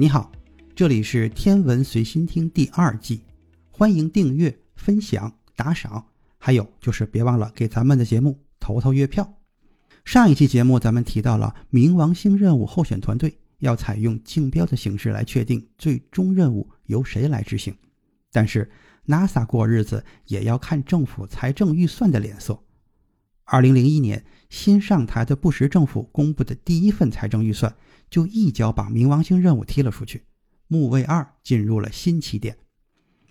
[0.00, 0.30] 你好，
[0.76, 3.20] 这里是天文随心听第二季，
[3.68, 6.06] 欢迎订阅、分享、打赏，
[6.38, 9.28] 还有就是别忘了给咱们的节目投投月票。
[10.04, 13.36] 上一期节目咱们提到了冥王星任务候选团队。
[13.58, 17.76] 要采用竞标的形式来确定最终任务由谁来执行，
[18.30, 18.70] 但是
[19.04, 22.56] NASA 过日子也要看政府财政预算的脸色。
[23.50, 27.74] 二零零一年新上台的布什政府公布的第一份财政预算，
[28.10, 30.24] 就一脚把冥王星任务踢了出去，
[30.66, 32.58] 木卫二进入了新起点。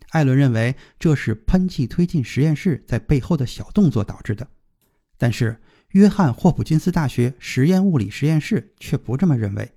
[0.10, 4.50] 艾伦认为这是喷气推进实验室在背后的小动作导致的，
[5.20, 9.72] 但是约翰霍普金斯大学实验物理实验室却不这么认为。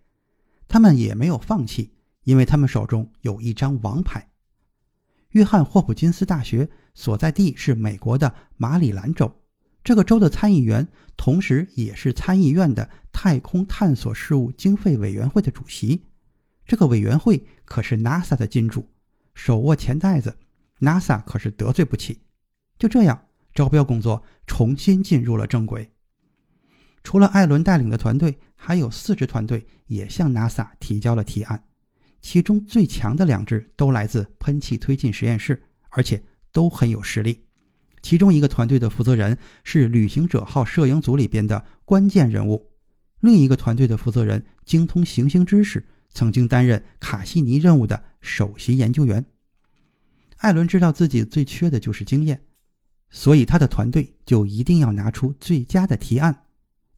[0.66, 1.92] 他们也没有放弃，
[2.24, 4.30] 因为他们手中有一张王牌。
[5.32, 9.30] 约翰霍普金斯大学所在地是美国的马里兰州，
[9.82, 10.86] 这个州的参议员
[11.16, 16.04] 同时也是参议院的太空探索事务经费委员会的主席。
[16.66, 18.88] 这个委员会可是 NASA 的金主，
[19.34, 20.36] 手握钱袋子
[20.80, 22.20] ，NASA 可是得罪不起。
[22.78, 25.90] 就这样，招标工作重新进入了正轨。
[27.02, 31.64] 除了艾伦带领的团队，还有四支团队也向 NASA 提交了提案，
[32.20, 37.46] 其中最强的两支都来自喷气推进实验室，而且都很有实力。
[38.02, 42.70] 其中一个团队的负责人是旅行者号摄影组里边的关键人物，
[43.20, 49.24] 另一个团队的负责人精通行星知识，曾经担任卡西尼任务的首席研究员。
[50.38, 52.40] 艾伦知道自己最缺的就是经验，
[53.10, 56.44] 所以他的团队就一定要拿出最佳的提案。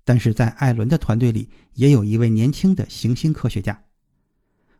[0.04, 3.84] 但是在艾伦的团队里，也有一位年轻的行星科学家。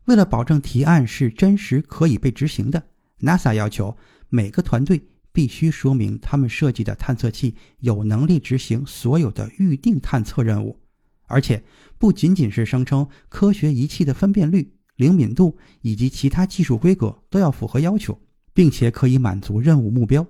[0.06, 2.82] 为了保证提案是真实可以被执行的
[3.20, 3.96] ，NASA 要求
[4.28, 5.00] 每个团队
[5.32, 10.78] 必须说明他们设计的探测器有能力执行所有的预定探测任务，
[11.24, 11.64] 而且
[11.98, 18.20] 不仅仅是声称科学仪器的分辨率、灵敏度以及其他技术规格都要符合要求，
[18.52, 20.26] 并且可以满足任务目标。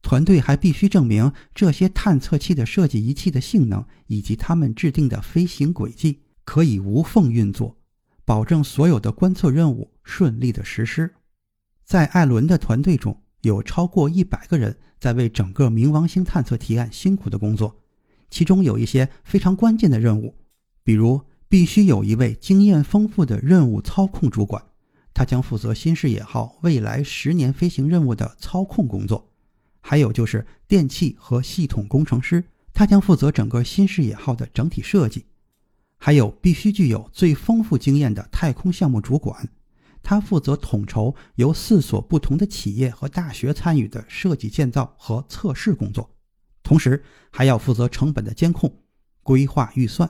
[0.00, 7.78] 团队还必须证明这些探测器的设计仪器的性能，以及他们制定的飞行轨迹可以无缝运作，
[8.24, 11.14] 保证所有的观测任务顺利的实施。
[11.84, 13.18] 在艾伦的团队中
[13.48, 17.76] 有超过一百个人在为整个冥王星探测提案辛苦的工作，
[18.30, 20.34] 其中有一些非常关键的任务，
[20.82, 24.62] 比如必须有一位经验丰富的任务操控主管，
[25.12, 29.30] 他将负责新视野号未来十年飞行任务的操控工作。
[29.80, 35.26] 还有就是电气和系统工程师，他将负责整个新视野号的整体设计。
[35.96, 39.48] 还有必须具有最丰富经验的太空项目主管，
[40.04, 46.14] 他负责统筹由四所不同的企业和大学参与的设计建造和测试工作，
[46.62, 48.82] 同时还要负责成本的监控、
[49.22, 50.08] 规划预算。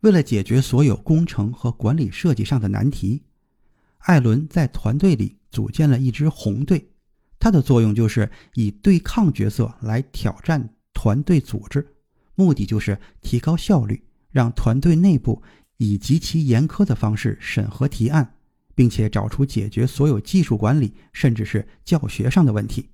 [0.00, 3.22] 为了解决所有工程和管理设计上的难题，
[3.98, 6.88] 艾伦在团队里组建了一支红队。
[7.38, 11.86] 它的作用就是以对抗角色来挑战团队组织，
[12.34, 15.42] 目的就是提高效率，让团队内部
[15.76, 18.36] 以极其严苛的方式审核提案，
[18.74, 22.90] 并且找出解决所有技术管理甚至是教学上的问题。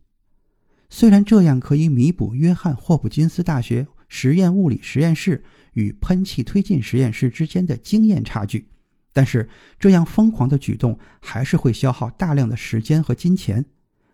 [0.91, 5.44] 虽然这样可以弥补约翰霍普金斯大学实验物理实验室
[5.75, 8.69] 与喷气推进实验室之间的经验差距，
[9.12, 13.65] 但是这样疯狂的举动还是会消耗大量的时间和金钱。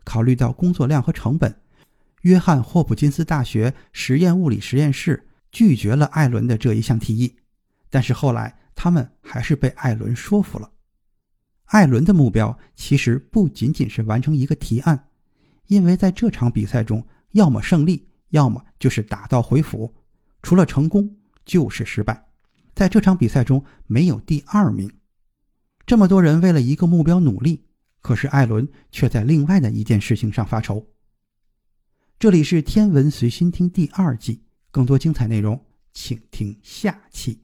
[0.02, 1.54] 考虑到工作量和成本，
[2.22, 7.36] 约翰霍普金斯大学实验物理实验室拒绝了艾伦的这一项提议。
[7.88, 10.70] 但是后来，他们还是被艾伦说服了。
[11.64, 15.08] 艾伦的目标其实不仅仅是完成一个提案，
[15.66, 19.94] 因为在这场比赛中，要么胜利，要么就是打道回府，
[20.42, 22.26] 除了成功就是失败。
[22.74, 24.90] 在这场比赛中，没有第二名。
[25.86, 27.64] 这么多人为了一个目标努力。
[28.00, 30.86] 可是艾伦却在另外的一件事情上发愁。
[32.18, 35.58] 这里是《天文随心听》第二季，更多精彩内容，
[35.94, 37.43] 请听下期。